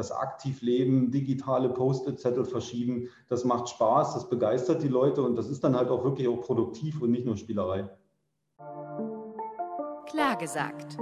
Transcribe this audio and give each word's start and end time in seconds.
das 0.00 0.10
Aktivleben, 0.10 1.10
digitale 1.10 1.68
Post-it-Zettel 1.68 2.46
verschieben, 2.46 3.10
das 3.28 3.44
macht 3.44 3.68
Spaß, 3.68 4.14
das 4.14 4.30
begeistert 4.30 4.82
die 4.82 4.88
Leute 4.88 5.22
und 5.22 5.36
das 5.36 5.48
ist 5.48 5.62
dann 5.62 5.76
halt 5.76 5.90
auch 5.90 6.04
wirklich 6.04 6.26
auch 6.26 6.40
produktiv 6.40 7.02
und 7.02 7.10
nicht 7.10 7.26
nur 7.26 7.36
Spielerei. 7.36 7.88
Klar 10.06 10.36
gesagt. 10.38 10.96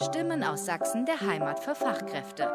Stimmen 0.00 0.42
aus 0.42 0.66
Sachsen 0.66 1.04
der 1.04 1.20
Heimat 1.20 1.58
für 1.60 1.74
Fachkräfte. 1.74 2.48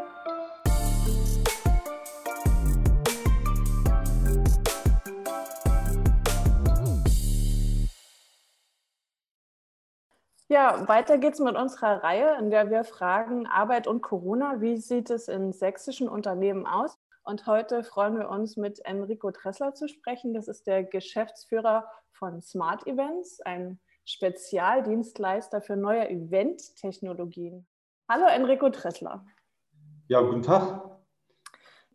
Ja, 10.49 10.87
weiter 10.87 11.17
geht's 11.17 11.39
mit 11.39 11.57
unserer 11.57 12.03
Reihe, 12.03 12.37
in 12.39 12.49
der 12.49 12.69
wir 12.69 12.85
fragen 12.85 13.47
Arbeit 13.47 13.85
und 13.85 14.01
Corona. 14.01 14.61
Wie 14.61 14.77
sieht 14.77 15.09
es 15.09 15.27
in 15.27 15.51
sächsischen 15.51 16.07
Unternehmen 16.07 16.66
aus? 16.66 16.97
Und 17.23 17.47
heute 17.47 17.83
freuen 17.83 18.17
wir 18.17 18.29
uns 18.29 18.55
mit 18.55 18.79
Enrico 18.85 19.29
Dressler 19.31 19.73
zu 19.73 19.89
sprechen. 19.89 20.33
Das 20.33 20.47
ist 20.47 20.65
der 20.65 20.85
Geschäftsführer 20.85 21.85
von 22.13 22.41
Smart 22.41 22.88
Events, 22.88 23.41
ein 23.41 23.81
Spezialdienstleister 24.05 25.61
für 25.61 25.75
neue 25.75 26.09
Event-Technologien. 26.09 27.67
Hallo 28.07 28.27
Enrico 28.27 28.69
Dressler. 28.69 29.25
Ja, 30.07 30.21
guten 30.21 30.43
Tag. 30.43 30.97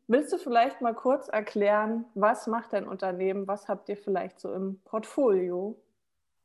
Willst 0.09 0.31
du 0.31 0.37
vielleicht 0.37 0.83
mal 0.83 0.95
kurz 0.95 1.29
erklären, 1.29 2.05
was 2.15 2.47
macht 2.47 2.75
dein 2.75 2.87
Unternehmen? 2.87 3.49
Was 3.49 3.67
habt 3.67 3.89
ihr 3.89 3.97
vielleicht 3.97 4.41
so 4.41 4.53
im 4.53 4.83
Portfolio? 4.85 5.83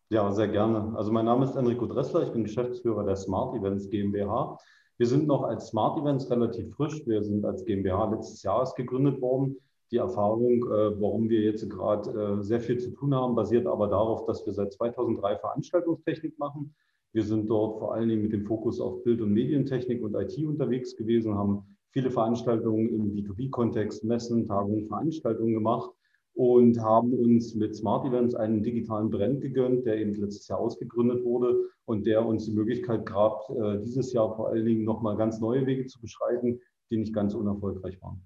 Ja, 0.10 0.32
sehr 0.32 0.48
gerne. 0.48 0.94
Also 0.96 1.12
mein 1.12 1.26
Name 1.26 1.44
ist 1.44 1.58
Enrico 1.58 1.86
Dressler, 1.86 2.24
ich 2.24 2.32
bin 2.32 2.46
Geschäftsführer 2.46 3.04
der 3.04 3.18
Smart 3.18 3.54
Events 3.58 3.90
GmbH. 3.90 4.58
Wir 4.98 5.06
sind 5.06 5.28
noch 5.28 5.44
als 5.44 5.68
Smart 5.68 6.00
Events 6.00 6.32
relativ 6.32 6.74
frisch. 6.76 7.06
Wir 7.06 7.22
sind 7.24 7.44
als 7.44 7.66
GmbH 7.66 8.12
letztes 8.12 8.42
Jahres 8.42 8.74
gegründet 8.76 9.22
worden. 9.22 9.58
Die 9.92 9.98
Erfahrung, 9.98 10.64
äh, 10.64 11.02
warum 11.02 11.30
wir 11.30 11.42
jetzt 11.42 11.70
gerade 11.70 12.10
äh, 12.40 12.42
sehr 12.42 12.62
viel 12.62 12.80
zu 12.80 12.92
tun 12.92 13.14
haben, 13.14 13.36
basiert 13.36 13.68
aber 13.68 13.88
darauf, 13.88 14.26
dass 14.26 14.46
wir 14.46 14.54
seit 14.54 14.72
2003 14.72 15.40
Veranstaltungstechnik 15.40 16.40
machen. 16.40 16.74
Wir 17.12 17.24
sind 17.24 17.50
dort 17.50 17.80
vor 17.80 17.94
allen 17.94 18.08
Dingen 18.08 18.22
mit 18.22 18.32
dem 18.32 18.46
Fokus 18.46 18.80
auf 18.80 19.04
Bild- 19.04 19.22
und 19.22 19.34
Medientechnik 19.34 20.02
und 20.02 20.16
IT 20.16 20.38
unterwegs 20.46 20.96
gewesen, 20.96 21.36
haben 21.36 21.78
viele 21.92 22.12
Veranstaltungen 22.12 22.88
im 22.88 23.14
B2B-Kontext, 23.14 24.06
Messen, 24.06 24.48
Tagungen, 24.48 24.88
Veranstaltungen 24.88 25.54
gemacht 25.54 25.92
und 26.38 26.80
haben 26.80 27.14
uns 27.14 27.56
mit 27.56 27.76
Smart 27.76 28.06
Events 28.06 28.36
einen 28.36 28.62
digitalen 28.62 29.10
Brand 29.10 29.42
gegönnt, 29.42 29.88
der 29.88 29.98
eben 29.98 30.14
letztes 30.14 30.48
Jahr 30.48 30.60
ausgegründet 30.60 31.26
wurde 31.26 31.58
und 31.86 32.06
der 32.06 32.24
uns 32.24 32.46
die 32.46 32.52
Möglichkeit 32.52 33.08
gab, 33.08 33.50
äh, 33.50 33.80
dieses 33.80 34.14
Jahr 34.14 34.36
vor 34.36 34.50
allen 34.50 34.64
Dingen 34.64 34.84
nochmal 34.84 35.18
ganz 35.18 35.40
neue 35.40 35.66
Wege 35.66 35.88
zu 35.88 36.00
beschreiten, 36.00 36.60
die 36.92 36.98
nicht 36.98 37.14
ganz 37.14 37.34
unerfolgreich 37.34 38.00
waren. 38.04 38.22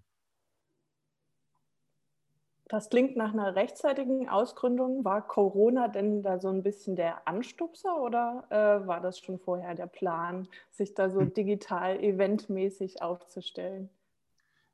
Das 2.68 2.90
klingt 2.90 3.16
nach 3.16 3.34
einer 3.34 3.56
rechtzeitigen 3.56 4.28
Ausgründung. 4.28 5.06
War 5.06 5.26
Corona 5.26 5.88
denn 5.88 6.22
da 6.22 6.40
so 6.40 6.50
ein 6.50 6.64
bisschen 6.64 6.98
der 6.98 7.26
Anstupser 7.30 8.02
oder 8.02 8.44
äh, 8.50 8.88
war 8.88 9.00
das 9.00 9.20
schon 9.20 9.40
vorher 9.40 9.74
der 9.74 9.88
Plan, 9.88 10.50
sich 10.70 10.94
da 10.94 11.10
so 11.10 11.22
hm. 11.22 11.34
digital 11.34 12.04
eventmäßig 12.04 13.02
aufzustellen? 13.02 13.90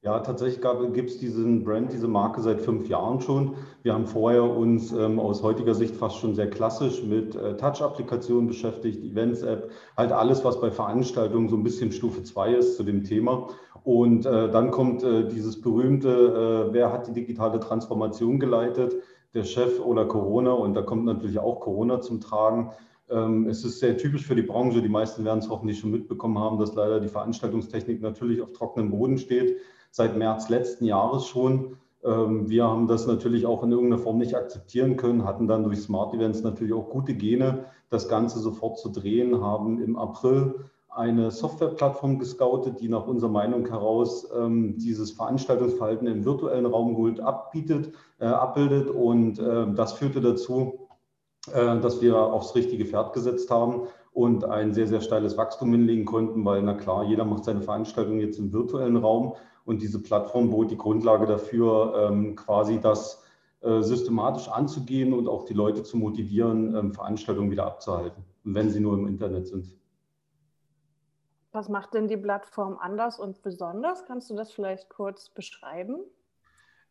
Ja, 0.07 0.19
tatsächlich 0.19 0.65
gibt 0.93 1.09
es 1.09 1.17
diesen 1.17 1.65
Brand, 1.65 1.91
diese 1.91 2.07
Marke 2.07 2.39
seit 2.39 2.61
fünf 2.61 2.87
Jahren 2.87 3.19
schon. 3.19 3.55
Wir 3.83 3.93
haben 3.93 4.07
vorher 4.07 4.41
uns 4.41 4.93
ähm, 4.93 5.19
aus 5.19 5.43
heutiger 5.43 5.75
Sicht 5.75 5.97
fast 5.97 6.15
schon 6.15 6.33
sehr 6.33 6.49
klassisch 6.49 7.03
mit 7.03 7.35
äh, 7.35 7.57
Touch-Applikationen 7.57 8.47
beschäftigt, 8.47 9.03
Events-App, 9.03 9.69
halt 9.97 10.13
alles, 10.13 10.45
was 10.45 10.61
bei 10.61 10.71
Veranstaltungen 10.71 11.49
so 11.49 11.57
ein 11.57 11.63
bisschen 11.63 11.91
Stufe 11.91 12.23
2 12.23 12.53
ist 12.53 12.77
zu 12.77 12.83
dem 12.83 13.03
Thema. 13.03 13.49
Und 13.83 14.25
äh, 14.25 14.49
dann 14.49 14.71
kommt 14.71 15.03
äh, 15.03 15.27
dieses 15.27 15.59
berühmte, 15.59 16.69
äh, 16.69 16.73
wer 16.73 16.93
hat 16.93 17.07
die 17.07 17.13
digitale 17.13 17.59
Transformation 17.59 18.39
geleitet? 18.39 18.95
Der 19.33 19.43
Chef 19.43 19.77
oder 19.81 20.05
Corona. 20.05 20.53
Und 20.53 20.73
da 20.73 20.83
kommt 20.83 21.03
natürlich 21.03 21.39
auch 21.39 21.59
Corona 21.59 21.99
zum 21.99 22.21
Tragen. 22.21 22.71
Ähm, 23.09 23.49
es 23.49 23.65
ist 23.65 23.79
sehr 23.79 23.97
typisch 23.97 24.25
für 24.25 24.35
die 24.35 24.41
Branche. 24.41 24.81
Die 24.81 24.87
meisten 24.87 25.25
werden 25.25 25.39
es 25.39 25.49
hoffentlich 25.49 25.79
schon 25.79 25.91
mitbekommen 25.91 26.39
haben, 26.39 26.59
dass 26.59 26.75
leider 26.75 27.01
die 27.01 27.09
Veranstaltungstechnik 27.09 28.01
natürlich 28.01 28.41
auf 28.41 28.53
trockenem 28.53 28.89
Boden 28.89 29.17
steht 29.17 29.57
seit 29.91 30.17
März 30.17 30.49
letzten 30.49 30.85
Jahres 30.85 31.25
schon. 31.25 31.77
Ähm, 32.03 32.49
wir 32.49 32.65
haben 32.65 32.87
das 32.87 33.07
natürlich 33.07 33.45
auch 33.45 33.63
in 33.63 33.71
irgendeiner 33.71 34.01
Form 34.01 34.17
nicht 34.17 34.35
akzeptieren 34.35 34.97
können, 34.97 35.25
hatten 35.25 35.47
dann 35.47 35.63
durch 35.63 35.81
Smart 35.81 36.13
Events 36.13 36.43
natürlich 36.43 36.73
auch 36.73 36.89
gute 36.89 37.13
Gene, 37.13 37.65
das 37.89 38.07
Ganze 38.09 38.39
sofort 38.39 38.79
zu 38.79 38.89
drehen, 38.89 39.41
haben 39.41 39.81
im 39.81 39.95
April 39.97 40.69
eine 40.97 41.29
Softwareplattform 41.29 42.17
gescoutet, 42.17 42.81
die 42.81 42.89
nach 42.89 43.05
unserer 43.05 43.29
Meinung 43.29 43.67
heraus 43.67 44.27
ähm, 44.35 44.77
dieses 44.77 45.11
Veranstaltungsverhalten 45.11 46.07
im 46.07 46.25
virtuellen 46.25 46.65
Raum 46.65 46.95
gut 46.95 47.19
abbietet, 47.19 47.93
äh, 48.19 48.25
abbildet. 48.25 48.89
Und 48.89 49.37
äh, 49.37 49.71
das 49.75 49.93
führte 49.93 50.21
dazu, 50.21 50.87
äh, 51.53 51.79
dass 51.79 52.01
wir 52.01 52.17
aufs 52.17 52.55
richtige 52.55 52.85
Pferd 52.85 53.13
gesetzt 53.13 53.51
haben 53.51 53.83
und 54.11 54.43
ein 54.43 54.73
sehr, 54.73 54.87
sehr 54.87 55.01
steiles 55.01 55.37
Wachstum 55.37 55.71
hinlegen 55.71 56.05
konnten, 56.05 56.43
weil, 56.43 56.63
na 56.63 56.73
klar, 56.73 57.03
jeder 57.03 57.25
macht 57.25 57.45
seine 57.45 57.61
Veranstaltung 57.61 58.19
jetzt 58.19 58.39
im 58.39 58.51
virtuellen 58.51 58.97
Raum 58.97 59.35
und 59.67 59.81
diese 59.81 60.01
Plattform 60.01 60.49
bot 60.49 60.71
die 60.71 60.77
Grundlage 60.77 61.25
dafür, 61.25 62.09
ähm, 62.09 62.35
quasi 62.37 62.79
das 62.79 63.23
äh, 63.61 63.81
systematisch 63.81 64.47
anzugehen 64.47 65.13
und 65.13 65.27
auch 65.27 65.43
die 65.43 65.53
Leute 65.53 65.83
zu 65.83 65.97
motivieren, 65.97 66.73
ähm, 66.73 66.93
Veranstaltungen 66.93 67.51
wieder 67.51 67.65
abzuhalten, 67.65 68.23
wenn 68.45 68.69
sie 68.69 68.79
nur 68.79 68.97
im 68.97 69.07
Internet 69.07 69.47
sind. 69.47 69.67
Was 71.51 71.67
macht 71.67 71.93
denn 71.93 72.07
die 72.07 72.17
Plattform 72.17 72.77
anders 72.79 73.19
und 73.19 73.41
besonders? 73.41 74.05
Kannst 74.05 74.29
du 74.29 74.35
das 74.35 74.53
vielleicht 74.53 74.89
kurz 74.89 75.29
beschreiben? 75.29 75.97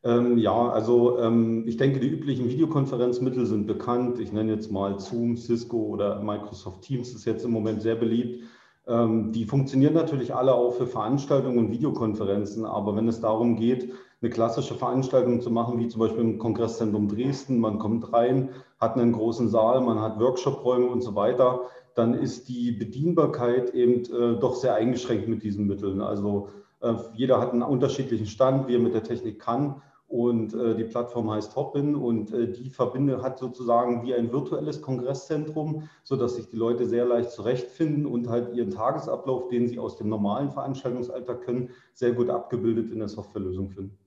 Ähm, 0.05 0.37
ja, 0.37 0.69
also 0.69 1.19
ähm, 1.19 1.67
ich 1.67 1.79
denke, 1.79 1.99
die 1.99 2.09
üblichen 2.09 2.49
Videokonferenzmittel 2.49 3.47
sind 3.47 3.67
bekannt. 3.67 4.19
Ich 4.19 4.33
nenne 4.33 4.53
jetzt 4.53 4.71
mal 4.71 5.01
Zoom, 5.01 5.39
Cisco 5.39 5.79
oder 5.79 6.21
Microsoft 6.21 6.83
Teams, 6.83 7.09
das 7.09 7.21
ist 7.21 7.25
jetzt 7.25 7.45
im 7.45 7.53
Moment 7.53 7.81
sehr 7.81 7.97
beliebt. 7.97 8.45
Ähm, 8.89 9.33
die 9.33 9.45
funktionieren 9.45 9.95
natürlich 9.95 10.35
alle 10.35 10.55
auch 10.55 10.75
für 10.75 10.87
Veranstaltungen 10.87 11.59
und 11.59 11.71
Videokonferenzen, 11.71 12.65
aber 12.65 12.95
wenn 12.95 13.09
es 13.09 13.21
darum 13.21 13.57
geht, 13.57 13.93
eine 14.23 14.31
klassische 14.31 14.75
Veranstaltung 14.75 15.41
zu 15.41 15.51
machen, 15.51 15.79
wie 15.79 15.89
zum 15.89 16.01
Beispiel 16.01 16.23
im 16.23 16.39
Kongresszentrum 16.39 17.09
Dresden, 17.09 17.59
man 17.59 17.79
kommt 17.79 18.13
rein, 18.13 18.51
hat 18.79 18.97
einen 18.97 19.13
großen 19.13 19.49
Saal, 19.49 19.81
man 19.81 20.01
hat 20.01 20.19
Workshopräume 20.19 20.87
und 20.87 21.03
so 21.03 21.15
weiter, 21.15 21.63
dann 21.95 22.15
ist 22.15 22.49
die 22.49 22.73
Bedienbarkeit 22.73 23.75
eben 23.75 24.05
äh, 24.05 24.39
doch 24.39 24.55
sehr 24.55 24.75
eingeschränkt 24.75 25.29
mit 25.29 25.43
diesen 25.43 25.67
Mitteln. 25.67 26.01
Also 26.01 26.49
äh, 26.81 26.95
jeder 27.15 27.41
hat 27.41 27.53
einen 27.53 27.63
unterschiedlichen 27.63 28.27
Stand, 28.27 28.69
wie 28.69 28.75
er 28.75 28.81
mit 28.81 28.95
der 28.95 29.03
Technik 29.03 29.39
kann. 29.39 29.83
Und 30.09 30.55
äh, 30.55 30.77
die 30.77 30.85
Plattform 30.85 31.31
heißt 31.31 31.57
Hopin 31.57 31.97
und 31.97 32.33
äh, 32.33 32.51
die 32.51 32.71
verbindet, 32.71 33.23
hat 33.23 33.39
sozusagen 33.39 34.05
wie 34.05 34.15
ein 34.15 34.33
virtuelles 34.33 34.81
Kongresszentrum, 34.81 35.89
sodass 36.05 36.37
sich 36.37 36.49
die 36.49 36.57
Leute 36.57 36.87
sehr 36.87 37.05
leicht 37.05 37.33
zurechtfinden 37.33 38.07
und 38.07 38.29
halt 38.29 38.55
ihren 38.55 38.71
Tagesablauf, 38.71 39.49
den 39.49 39.67
sie 39.67 39.81
aus 39.81 39.97
dem 39.97 40.09
normalen 40.09 40.51
Veranstaltungsalltag 40.51 41.43
können, 41.43 41.71
sehr 41.93 42.13
gut 42.13 42.31
abgebildet 42.31 42.93
in 42.93 43.01
der 43.01 43.09
Softwarelösung 43.09 43.71
finden. 43.71 43.99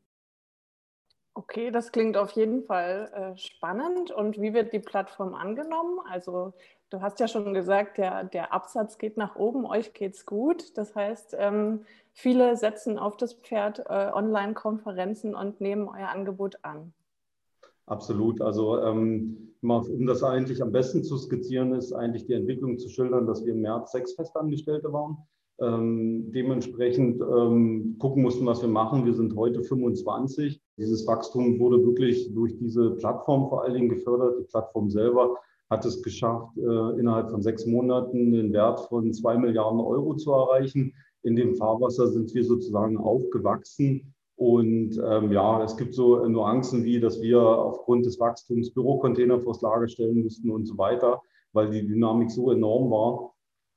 Okay, 1.40 1.72
das 1.72 1.94
klingt 1.94 2.18
auf 2.18 2.32
jeden 2.32 2.64
Fall 2.64 3.10
äh, 3.16 3.38
spannend. 3.38 4.12
Und 4.12 4.42
wie 4.42 4.54
wird 4.54 4.74
die 4.74 4.80
Plattform 4.80 5.34
angenommen? 5.34 6.00
Also 6.12 6.52
du 6.90 7.00
hast 7.00 7.22
ja 7.22 7.30
schon 7.30 7.54
gesagt, 7.54 7.98
der, 7.98 8.26
der 8.26 8.52
Absatz 8.52 8.98
geht 8.98 9.16
nach 9.16 9.38
oben, 9.38 9.66
euch 9.66 9.94
geht's 9.94 10.26
gut. 10.26 10.78
Das 10.78 10.96
heißt, 10.96 11.38
ähm, 11.40 11.86
viele 12.12 12.58
setzen 12.58 13.00
auf 13.00 13.16
das 13.16 13.36
Pferd 13.36 13.80
äh, 13.88 14.12
Online-Konferenzen 14.14 15.34
und 15.34 15.62
nehmen 15.62 15.88
euer 15.88 16.10
Angebot 16.10 16.58
an. 16.64 16.92
Absolut. 17.86 18.42
Also 18.42 18.78
ähm, 18.82 19.56
um 19.62 20.08
das 20.08 20.24
eigentlich 20.24 20.62
am 20.62 20.74
besten 20.74 21.06
zu 21.06 21.18
skizzieren, 21.18 21.72
ist 21.74 21.94
eigentlich 21.94 22.26
die 22.26 22.34
Entwicklung 22.34 22.78
zu 22.78 22.90
schildern, 22.90 23.28
dass 23.28 23.46
wir 23.46 23.54
im 23.54 23.62
März 23.62 23.94
sechs 23.94 24.12
Festangestellte 24.12 24.92
waren. 24.92 25.26
Ähm, 25.62 26.32
dementsprechend 26.32 27.22
ähm, 27.22 27.98
gucken 28.00 28.24
mussten, 28.24 28.46
was 28.46 28.62
wir 28.62 28.70
machen. 28.70 29.06
Wir 29.06 29.14
sind 29.14 29.36
heute 29.36 29.62
25. 29.62 30.62
Dieses 30.78 31.06
Wachstum 31.06 31.60
wurde 31.60 31.84
wirklich 31.86 32.34
durch 32.34 32.58
diese 32.58 32.92
Plattform 32.92 33.50
vor 33.50 33.64
allen 33.64 33.74
Dingen 33.74 33.90
gefördert. 33.90 34.40
Die 34.40 34.46
Plattform 34.46 34.90
selber 34.90 35.36
hat 35.70 35.86
es 35.86 36.02
geschafft, 36.02 36.58
äh, 36.58 37.00
innerhalb 37.00 37.30
von 37.30 37.42
sechs 37.42 37.66
Monaten 37.66 38.32
den 38.32 38.54
Wert 38.54 38.80
von 38.88 39.12
zwei 39.14 39.38
Milliarden 39.38 39.80
Euro 39.80 40.16
zu 40.16 40.32
erreichen. 40.32 40.94
In 41.24 41.36
dem 41.36 41.56
Fahrwasser 41.56 42.08
sind 42.08 42.34
wir 42.34 42.46
sozusagen 42.46 42.98
aufgewachsen. 42.98 44.14
Und 44.38 44.98
ähm, 45.06 45.34
ja, 45.34 45.62
es 45.64 45.76
gibt 45.76 45.94
so 45.94 46.26
Nuancen 46.26 46.86
wie, 46.86 47.02
dass 47.02 47.22
wir 47.22 47.42
aufgrund 47.42 48.06
des 48.06 48.18
Wachstums 48.22 48.74
Bürocontainer 48.74 49.38
vors 49.42 49.62
Lager 49.62 49.90
stellen 49.90 50.24
mussten 50.24 50.50
und 50.50 50.66
so 50.66 50.78
weiter, 50.78 51.22
weil 51.52 51.70
die 51.70 51.86
Dynamik 51.86 52.32
so 52.32 52.50
enorm 52.50 52.90
war. 52.90 53.34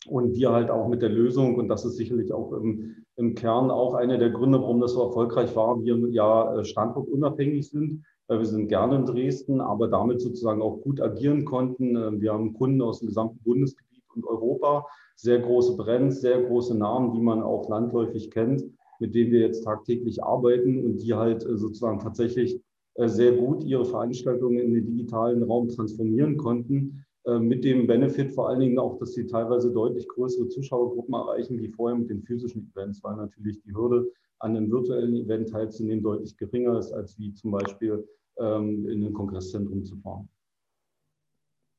Und 0.08 0.34
wir 0.34 0.50
halt 0.52 0.70
auch 0.70 0.88
mit 0.88 1.02
der 1.02 1.10
Lösung, 1.10 1.56
und 1.56 1.68
das 1.68 1.84
ist 1.84 1.96
sicherlich 1.96 2.32
auch 2.32 2.52
im, 2.52 2.96
im 3.16 3.34
Kern 3.34 3.70
auch 3.70 3.94
einer 3.94 4.18
der 4.18 4.30
Gründe, 4.30 4.60
warum 4.60 4.80
das 4.80 4.94
so 4.94 5.02
erfolgreich 5.02 5.54
war, 5.54 5.82
wir 5.82 5.96
ja 6.10 6.56
äh, 6.56 6.64
standortunabhängig 6.64 7.68
sind. 7.70 8.04
Wir 8.28 8.44
sind 8.46 8.68
gerne 8.68 8.96
in 8.96 9.06
Dresden, 9.06 9.60
aber 9.60 9.88
damit 9.88 10.20
sozusagen 10.20 10.62
auch 10.62 10.80
gut 10.80 11.00
agieren 11.00 11.44
konnten. 11.44 11.96
Ähm, 11.96 12.20
wir 12.20 12.32
haben 12.32 12.54
Kunden 12.54 12.80
aus 12.82 13.00
dem 13.00 13.08
gesamten 13.08 13.38
Bundesgebiet 13.44 14.02
und 14.14 14.24
Europa, 14.26 14.86
sehr 15.16 15.40
große 15.40 15.76
Brands, 15.76 16.20
sehr 16.20 16.42
große 16.42 16.76
Namen, 16.76 17.12
die 17.12 17.20
man 17.20 17.42
auch 17.42 17.68
landläufig 17.68 18.30
kennt. 18.30 18.64
mit 18.98 19.14
denen 19.16 19.32
wir 19.32 19.40
jetzt 19.40 19.64
tagtäglich 19.64 20.22
arbeiten 20.22 20.84
und 20.84 21.02
die 21.02 21.14
halt 21.14 21.44
äh, 21.44 21.56
sozusagen 21.56 21.98
tatsächlich 21.98 22.60
äh, 22.94 23.08
sehr 23.08 23.32
gut 23.32 23.64
ihre 23.64 23.84
Veranstaltungen 23.84 24.58
in 24.58 24.74
den 24.74 24.86
digitalen 24.86 25.42
Raum 25.42 25.68
transformieren 25.68 26.36
konnten. 26.36 27.04
Äh, 27.24 27.38
mit 27.38 27.64
dem 27.64 27.86
Benefit 27.86 28.32
vor 28.32 28.48
allen 28.48 28.60
Dingen 28.60 28.78
auch, 28.78 28.98
dass 28.98 29.12
sie 29.12 29.26
teilweise 29.26 29.72
deutlich 29.72 30.08
größere 30.08 30.48
Zuschauergruppen 30.48 31.14
erreichen 31.14 31.60
wie 31.60 31.68
vorher 31.68 31.96
mit 31.96 32.10
den 32.10 32.22
physischen 32.22 32.70
Events, 32.72 33.02
weil 33.02 33.16
natürlich 33.16 33.60
die 33.62 33.74
Hürde, 33.74 34.10
an 34.40 34.56
einem 34.56 34.70
virtuellen 34.72 35.14
Event 35.14 35.50
teilzunehmen, 35.50 36.02
deutlich 36.02 36.36
geringer 36.36 36.76
ist, 36.76 36.92
als 36.92 37.16
wie 37.16 37.32
zum 37.32 37.52
Beispiel 37.52 38.08
ähm, 38.38 38.88
in 38.88 39.04
ein 39.04 39.12
Kongresszentrum 39.12 39.84
zu 39.84 39.96
fahren. 39.98 40.28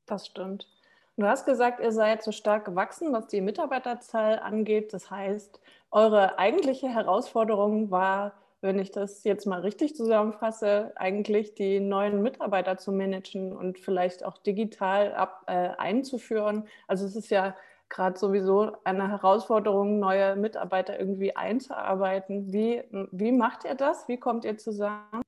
Das 0.06 0.26
stimmt. 0.26 0.66
Du 1.16 1.26
hast 1.26 1.44
gesagt, 1.44 1.80
ihr 1.80 1.92
seid 1.92 2.22
so 2.22 2.32
stark 2.32 2.64
gewachsen, 2.64 3.12
was 3.12 3.26
die 3.26 3.42
Mitarbeiterzahl 3.42 4.38
angeht. 4.38 4.94
Das 4.94 5.10
heißt, 5.10 5.60
eure 5.90 6.38
eigentliche 6.38 6.88
Herausforderung 6.88 7.90
war, 7.90 8.32
wenn 8.64 8.78
ich 8.78 8.90
das 8.90 9.24
jetzt 9.24 9.46
mal 9.46 9.60
richtig 9.60 9.94
zusammenfasse, 9.94 10.92
eigentlich 10.96 11.54
die 11.54 11.80
neuen 11.80 12.22
Mitarbeiter 12.22 12.78
zu 12.78 12.92
managen 12.92 13.52
und 13.54 13.78
vielleicht 13.78 14.24
auch 14.24 14.38
digital 14.38 15.12
ab, 15.12 15.42
äh, 15.46 15.68
einzuführen. 15.76 16.66
Also 16.88 17.04
es 17.04 17.14
ist 17.14 17.30
ja 17.30 17.54
gerade 17.90 18.18
sowieso 18.18 18.72
eine 18.84 19.10
Herausforderung, 19.10 19.98
neue 19.98 20.34
Mitarbeiter 20.34 20.98
irgendwie 20.98 21.36
einzuarbeiten. 21.36 22.52
Wie, 22.52 22.82
wie 23.12 23.32
macht 23.32 23.64
ihr 23.64 23.74
das? 23.74 24.08
Wie 24.08 24.16
kommt 24.16 24.46
ihr 24.46 24.56
zusammen? 24.56 25.22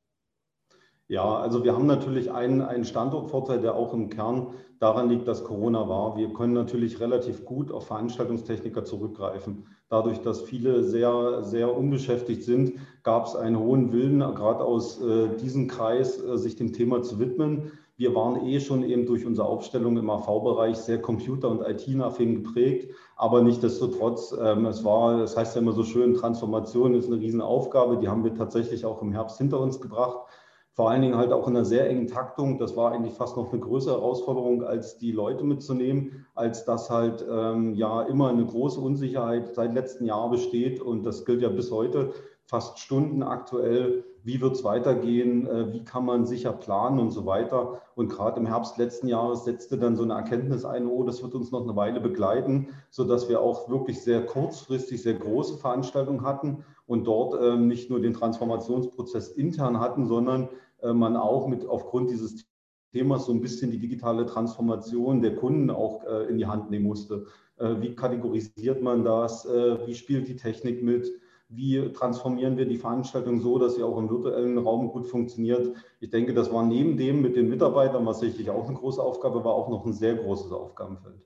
Ja, 1.08 1.36
also 1.36 1.62
wir 1.62 1.74
haben 1.74 1.86
natürlich 1.86 2.32
einen, 2.32 2.62
einen 2.62 2.84
Standortvorteil, 2.84 3.60
der 3.60 3.74
auch 3.74 3.92
im 3.92 4.08
Kern 4.08 4.54
daran 4.80 5.10
liegt, 5.10 5.28
dass 5.28 5.44
Corona 5.44 5.88
war. 5.88 6.16
Wir 6.16 6.32
können 6.32 6.54
natürlich 6.54 7.00
relativ 7.00 7.44
gut 7.44 7.70
auf 7.70 7.86
Veranstaltungstechniker 7.86 8.84
zurückgreifen. 8.84 9.68
Dadurch, 9.88 10.20
dass 10.20 10.42
viele 10.42 10.82
sehr, 10.82 11.44
sehr 11.44 11.76
unbeschäftigt 11.76 12.42
sind, 12.42 12.74
gab 13.04 13.26
es 13.26 13.36
einen 13.36 13.58
hohen 13.58 13.92
Willen, 13.92 14.18
gerade 14.18 14.64
aus 14.64 15.00
äh, 15.00 15.28
diesem 15.36 15.68
Kreis, 15.68 16.20
äh, 16.20 16.36
sich 16.38 16.56
dem 16.56 16.72
Thema 16.72 17.02
zu 17.02 17.20
widmen. 17.20 17.70
Wir 17.96 18.14
waren 18.14 18.44
eh 18.46 18.60
schon 18.60 18.82
eben 18.82 19.06
durch 19.06 19.24
unsere 19.24 19.46
Aufstellung 19.46 19.96
im 19.96 20.10
AV-Bereich 20.10 20.76
sehr 20.76 21.00
computer- 21.00 21.50
und 21.50 21.60
IT-affin 21.60 22.42
geprägt, 22.42 22.94
aber 23.16 23.42
nichtsdestotrotz, 23.42 24.36
ähm, 24.38 24.66
es 24.66 24.84
war, 24.84 25.18
das 25.18 25.36
heißt 25.36 25.54
ja 25.54 25.62
immer 25.62 25.72
so 25.72 25.84
schön, 25.84 26.14
Transformation 26.14 26.94
ist 26.94 27.06
eine 27.06 27.20
Riesenaufgabe, 27.20 27.98
die 27.98 28.08
haben 28.08 28.24
wir 28.24 28.34
tatsächlich 28.34 28.84
auch 28.84 29.00
im 29.02 29.12
Herbst 29.12 29.38
hinter 29.38 29.60
uns 29.60 29.80
gebracht 29.80 30.26
vor 30.76 30.90
allen 30.90 31.00
Dingen 31.00 31.16
halt 31.16 31.32
auch 31.32 31.48
in 31.48 31.56
einer 31.56 31.64
sehr 31.64 31.88
engen 31.88 32.06
Taktung. 32.06 32.58
Das 32.58 32.76
war 32.76 32.92
eigentlich 32.92 33.14
fast 33.14 33.34
noch 33.38 33.50
eine 33.50 33.60
größere 33.60 33.94
Herausforderung, 33.94 34.62
als 34.62 34.98
die 34.98 35.10
Leute 35.10 35.42
mitzunehmen, 35.42 36.26
als 36.34 36.66
dass 36.66 36.90
halt 36.90 37.24
ähm, 37.28 37.72
ja 37.74 38.02
immer 38.02 38.28
eine 38.28 38.44
große 38.44 38.78
Unsicherheit 38.78 39.54
seit 39.54 39.72
letzten 39.72 40.04
Jahr 40.04 40.28
besteht 40.28 40.82
und 40.82 41.04
das 41.04 41.24
gilt 41.24 41.40
ja 41.40 41.48
bis 41.48 41.72
heute 41.72 42.12
fast 42.44 42.78
Stunden 42.78 43.22
aktuell. 43.22 44.04
Wie 44.26 44.40
wird 44.40 44.56
es 44.56 44.64
weitergehen? 44.64 45.46
Äh, 45.46 45.72
wie 45.72 45.84
kann 45.84 46.04
man 46.04 46.26
sicher 46.26 46.52
planen 46.52 46.98
und 46.98 47.12
so 47.12 47.26
weiter? 47.26 47.80
Und 47.94 48.08
gerade 48.08 48.40
im 48.40 48.46
Herbst 48.46 48.76
letzten 48.76 49.06
Jahres 49.06 49.44
setzte 49.44 49.78
dann 49.78 49.94
so 49.94 50.02
eine 50.02 50.14
Erkenntnis 50.14 50.64
ein, 50.64 50.88
oh, 50.88 51.04
das 51.04 51.22
wird 51.22 51.36
uns 51.36 51.52
noch 51.52 51.62
eine 51.62 51.76
Weile 51.76 52.00
begleiten, 52.00 52.70
sodass 52.90 53.28
wir 53.28 53.40
auch 53.40 53.68
wirklich 53.68 54.02
sehr 54.02 54.26
kurzfristig 54.26 55.00
sehr 55.00 55.14
große 55.14 55.58
Veranstaltungen 55.58 56.22
hatten 56.22 56.64
und 56.86 57.06
dort 57.06 57.40
ähm, 57.40 57.68
nicht 57.68 57.88
nur 57.88 58.00
den 58.00 58.14
Transformationsprozess 58.14 59.28
intern 59.28 59.78
hatten, 59.78 60.06
sondern 60.06 60.48
äh, 60.82 60.92
man 60.92 61.16
auch 61.16 61.46
mit 61.46 61.64
aufgrund 61.64 62.10
dieses 62.10 62.46
Themas 62.92 63.26
so 63.26 63.32
ein 63.32 63.40
bisschen 63.40 63.70
die 63.70 63.78
digitale 63.78 64.26
Transformation 64.26 65.22
der 65.22 65.36
Kunden 65.36 65.70
auch 65.70 66.04
äh, 66.04 66.24
in 66.24 66.38
die 66.38 66.46
Hand 66.46 66.68
nehmen 66.70 66.86
musste. 66.86 67.26
Wie 67.58 67.94
kategorisiert 67.94 68.82
man 68.82 69.02
das? 69.02 69.46
Wie 69.46 69.94
spielt 69.94 70.28
die 70.28 70.36
Technik 70.36 70.82
mit? 70.82 71.10
Wie 71.48 71.92
transformieren 71.92 72.56
wir 72.56 72.66
die 72.66 72.78
Veranstaltung 72.78 73.40
so, 73.40 73.58
dass 73.58 73.76
sie 73.76 73.82
auch 73.84 73.98
im 73.98 74.10
virtuellen 74.10 74.58
Raum 74.58 74.88
gut 74.88 75.06
funktioniert? 75.06 75.76
Ich 76.00 76.10
denke, 76.10 76.34
das 76.34 76.52
war 76.52 76.64
neben 76.64 76.96
dem 76.96 77.22
mit 77.22 77.36
den 77.36 77.48
Mitarbeitern, 77.48 78.04
was 78.04 78.18
sicherlich 78.18 78.50
auch 78.50 78.68
eine 78.68 78.76
große 78.76 79.00
Aufgabe 79.00 79.44
war, 79.44 79.54
auch 79.54 79.68
noch 79.68 79.86
ein 79.86 79.92
sehr 79.92 80.16
großes 80.16 80.50
Aufgabenfeld. 80.50 81.22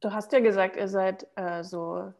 Du 0.00 0.12
hast 0.12 0.32
ja 0.32 0.38
gesagt, 0.38 0.76
ihr 0.76 0.86
seid 0.86 1.26
äh, 1.34 1.64
so 1.64 2.12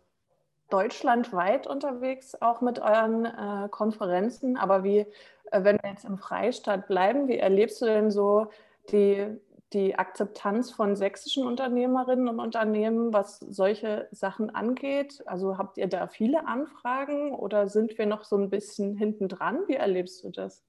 deutschlandweit 0.68 1.66
unterwegs, 1.66 2.34
auch 2.40 2.60
mit 2.60 2.80
euren 2.80 3.24
äh, 3.24 3.68
Konferenzen. 3.70 4.56
Aber 4.56 4.82
wie, 4.82 5.06
äh, 5.52 5.64
wenn 5.64 5.78
wir 5.80 5.90
jetzt 5.90 6.04
im 6.04 6.18
Freistaat 6.18 6.88
bleiben, 6.88 7.28
wie 7.28 7.38
erlebst 7.38 7.80
du 7.80 7.86
denn 7.86 8.10
so 8.10 8.48
die, 8.90 9.38
die 9.72 9.98
Akzeptanz 9.98 10.70
von 10.70 10.96
sächsischen 10.96 11.46
Unternehmerinnen 11.46 12.28
und 12.28 12.40
Unternehmen, 12.40 13.12
was 13.12 13.38
solche 13.38 14.08
Sachen 14.12 14.50
angeht? 14.50 15.22
Also 15.26 15.58
habt 15.58 15.78
ihr 15.78 15.88
da 15.88 16.06
viele 16.06 16.46
Anfragen 16.46 17.34
oder 17.34 17.68
sind 17.68 17.98
wir 17.98 18.06
noch 18.06 18.24
so 18.24 18.36
ein 18.36 18.50
bisschen 18.50 18.96
hinten 18.96 19.28
dran? 19.28 19.60
Wie 19.66 19.74
erlebst 19.74 20.24
du 20.24 20.30
das? 20.30 20.64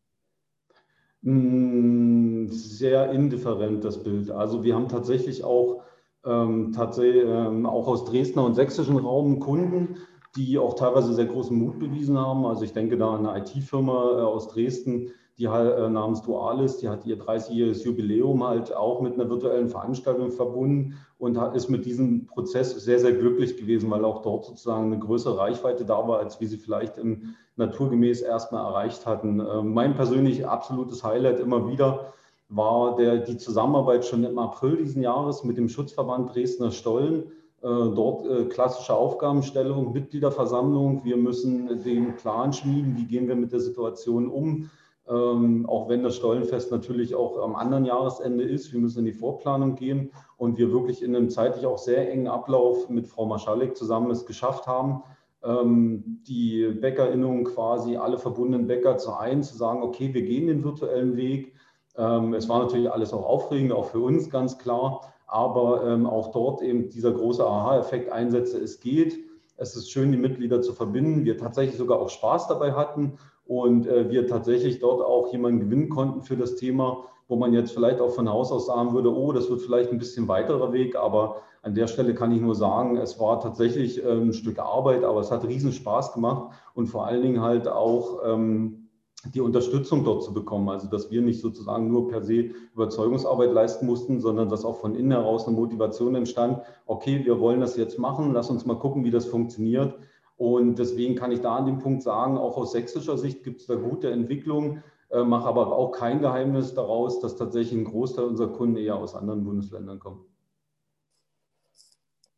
Hm, 1.23 2.47
sehr 2.49 3.11
indifferent 3.11 3.83
das 3.83 4.03
Bild. 4.03 4.31
Also 4.31 4.63
wir 4.63 4.75
haben 4.75 4.87
tatsächlich 4.87 5.43
auch 5.43 5.83
ähm, 6.25 6.71
tatsächlich 6.73 7.23
ähm, 7.25 7.65
auch 7.65 7.87
aus 7.87 8.05
Dresdner 8.05 8.43
und 8.45 8.55
sächsischen 8.55 8.97
Raum 8.97 9.39
Kunden, 9.39 9.97
die 10.35 10.57
auch 10.57 10.75
teilweise 10.75 11.13
sehr 11.13 11.25
großen 11.25 11.57
Mut 11.57 11.79
bewiesen 11.79 12.17
haben. 12.17 12.45
Also 12.45 12.63
ich 12.63 12.73
denke 12.73 12.97
da 12.97 13.15
an 13.15 13.25
eine 13.25 13.39
IT-Firma 13.39 14.19
äh, 14.19 14.21
aus 14.21 14.49
Dresden, 14.49 15.11
die 15.39 15.47
halt, 15.47 15.91
namens 15.91 16.21
Dualis, 16.21 16.77
die 16.77 16.89
hat 16.89 17.05
ihr 17.05 17.17
30-jähriges 17.17 17.85
Jubiläum 17.85 18.45
halt 18.45 18.75
auch 18.75 19.01
mit 19.01 19.13
einer 19.13 19.29
virtuellen 19.29 19.69
Veranstaltung 19.69 20.31
verbunden 20.31 20.97
und 21.17 21.37
ist 21.55 21.69
mit 21.69 21.85
diesem 21.85 22.27
Prozess 22.27 22.71
sehr, 22.71 22.99
sehr 22.99 23.13
glücklich 23.13 23.55
gewesen, 23.55 23.89
weil 23.89 24.03
auch 24.03 24.21
dort 24.21 24.45
sozusagen 24.45 24.87
eine 24.87 24.99
größere 24.99 25.37
Reichweite 25.37 25.85
da 25.85 26.07
war, 26.07 26.19
als 26.19 26.41
wie 26.41 26.45
sie 26.45 26.57
vielleicht 26.57 26.97
im 26.97 27.35
naturgemäß 27.59 28.21
erstmal 28.21 28.65
erreicht 28.65 29.05
hatten. 29.05 29.39
Äh, 29.39 29.61
mein 29.61 29.93
persönlich 29.93 30.47
absolutes 30.47 31.03
Highlight 31.03 31.39
immer 31.39 31.69
wieder 31.69 32.13
war 32.47 32.95
der, 32.95 33.17
die 33.17 33.37
Zusammenarbeit 33.37 34.05
schon 34.05 34.23
im 34.23 34.39
April 34.39 34.77
diesen 34.77 35.03
Jahres 35.03 35.43
mit 35.43 35.57
dem 35.57 35.69
Schutzverband 35.69 36.33
Dresdner 36.33 36.71
Stollen. 36.71 37.25
Äh, 37.61 37.67
dort 37.67 38.25
äh, 38.25 38.45
klassische 38.45 38.95
Aufgabenstellung, 38.95 39.91
Mitgliederversammlung. 39.91 41.03
Wir 41.03 41.17
müssen 41.17 41.83
den 41.83 42.15
Plan 42.15 42.53
schmieden, 42.53 42.95
wie 42.97 43.05
gehen 43.05 43.27
wir 43.27 43.35
mit 43.35 43.51
der 43.51 43.59
Situation 43.59 44.27
um. 44.29 44.69
Ähm, 45.09 45.65
auch 45.67 45.89
wenn 45.89 46.03
das 46.03 46.15
Stollenfest 46.15 46.71
natürlich 46.71 47.15
auch 47.15 47.39
am 47.39 47.55
anderen 47.55 47.85
Jahresende 47.85 48.43
ist. 48.43 48.71
Wir 48.71 48.79
müssen 48.79 48.99
in 48.99 49.05
die 49.05 49.13
Vorplanung 49.13 49.75
gehen 49.75 50.11
und 50.37 50.57
wir 50.57 50.71
wirklich 50.71 51.01
in 51.01 51.15
einem 51.15 51.29
zeitlich 51.29 51.65
auch 51.65 51.79
sehr 51.79 52.11
engen 52.11 52.27
Ablauf 52.27 52.89
mit 52.89 53.07
Frau 53.07 53.25
Maschalek 53.25 53.75
zusammen 53.75 54.11
es 54.11 54.25
geschafft 54.25 54.67
haben, 54.67 55.03
ähm, 55.43 56.21
die 56.27 56.67
Bäckerinnung 56.67 57.43
quasi 57.45 57.97
alle 57.97 58.19
verbundenen 58.19 58.67
Bäcker 58.67 58.97
zu 58.97 59.17
ein, 59.17 59.41
zu 59.41 59.57
sagen, 59.57 59.81
okay, 59.81 60.13
wir 60.13 60.21
gehen 60.21 60.47
den 60.47 60.63
virtuellen 60.63 61.17
Weg 61.17 61.55
ähm, 61.99 62.33
es 62.33 62.47
war 62.47 62.59
natürlich 62.59 62.89
alles 62.91 63.13
auch 63.13 63.25
aufregend, 63.25 63.73
auch 63.73 63.85
für 63.85 63.99
uns 63.99 64.29
ganz 64.29 64.57
klar, 64.57 65.01
aber 65.27 65.85
ähm, 65.85 66.07
auch 66.07 66.31
dort 66.31 66.61
eben 66.61 66.89
dieser 66.89 67.11
große 67.11 67.45
Aha-Effekt 67.45 68.11
einsetze, 68.11 68.57
es 68.57 68.79
geht. 68.79 69.19
Es 69.57 69.75
ist 69.75 69.91
schön, 69.91 70.11
die 70.13 70.17
Mitglieder 70.17 70.61
zu 70.61 70.71
verbinden. 70.71 71.25
Wir 71.25 71.37
tatsächlich 71.37 71.77
sogar 71.77 71.99
auch 71.99 72.09
Spaß 72.09 72.47
dabei 72.47 72.71
hatten 72.71 73.17
und 73.49 73.87
äh, 73.87 74.11
wir 74.11 74.27
tatsächlich 74.27 74.79
dort 74.79 75.01
auch 75.01 75.31
jemanden 75.31 75.59
gewinnen 75.59 75.89
konnten 75.89 76.21
für 76.21 76.37
das 76.37 76.55
Thema, 76.55 77.05
wo 77.27 77.35
man 77.35 77.51
jetzt 77.51 77.71
vielleicht 77.71 77.99
auch 77.99 78.11
von 78.11 78.29
Haus 78.29 78.51
aus 78.51 78.67
sagen 78.67 78.93
würde, 78.93 79.11
oh, 79.11 79.31
das 79.31 79.49
wird 79.49 79.61
vielleicht 79.61 79.91
ein 79.91 79.97
bisschen 79.97 80.27
weiterer 80.27 80.71
Weg, 80.71 80.95
aber 80.95 81.37
an 81.63 81.73
der 81.73 81.87
Stelle 81.87 82.13
kann 82.13 82.31
ich 82.31 82.41
nur 82.41 82.53
sagen, 82.53 82.97
es 82.97 83.19
war 83.19 83.39
tatsächlich 83.39 84.05
ähm, 84.05 84.29
ein 84.29 84.33
Stück 84.33 84.59
Arbeit, 84.59 85.03
aber 85.03 85.21
es 85.21 85.31
hat 85.31 85.47
riesen 85.47 85.71
Spaß 85.71 86.13
gemacht 86.13 86.53
und 86.75 86.87
vor 86.87 87.07
allen 87.07 87.23
Dingen 87.23 87.41
halt 87.41 87.67
auch 87.67 88.19
ähm, 88.23 88.89
die 89.33 89.41
Unterstützung 89.41 90.03
dort 90.03 90.23
zu 90.23 90.31
bekommen. 90.31 90.69
Also 90.69 90.87
dass 90.87 91.09
wir 91.09 91.23
nicht 91.23 91.41
sozusagen 91.41 91.89
nur 91.89 92.07
per 92.07 92.21
se 92.21 92.51
Überzeugungsarbeit 92.75 93.51
leisten 93.51 93.87
mussten, 93.87 94.19
sondern 94.19 94.49
dass 94.49 94.63
auch 94.63 94.77
von 94.77 94.93
innen 94.93 95.11
heraus 95.11 95.47
eine 95.47 95.55
Motivation 95.55 96.13
entstand, 96.13 96.61
okay, 96.85 97.25
wir 97.25 97.39
wollen 97.39 97.61
das 97.61 97.77
jetzt 97.77 97.97
machen, 97.97 98.31
lass 98.31 98.51
uns 98.51 98.67
mal 98.67 98.77
gucken, 98.77 99.03
wie 99.03 99.11
das 99.11 99.25
funktioniert. 99.25 99.95
Und 100.39 100.79
deswegen 100.79 101.15
kann 101.15 101.33
ich 101.33 101.41
da 101.41 101.57
an 101.57 101.65
dem 101.65 101.79
Punkt 101.79 102.01
sagen, 102.01 102.37
auch 102.37 102.55
aus 102.55 102.71
sächsischer 102.71 103.17
Sicht 103.17 103.43
gibt 103.43 103.59
es 103.59 103.67
da 103.67 103.75
gute 103.75 104.09
Entwicklungen, 104.09 104.81
äh, 105.09 105.21
mache 105.21 105.45
aber 105.45 105.75
auch 105.75 105.91
kein 105.91 106.21
Geheimnis 106.21 106.73
daraus, 106.73 107.19
dass 107.19 107.35
tatsächlich 107.35 107.77
ein 107.77 107.83
Großteil 107.83 108.23
unserer 108.23 108.53
Kunden 108.53 108.77
eher 108.77 108.95
aus 108.95 109.15
anderen 109.15 109.43
Bundesländern 109.43 109.99
kommen. 109.99 110.28